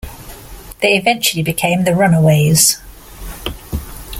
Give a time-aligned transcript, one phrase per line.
[0.81, 2.81] They eventually became the Runaways.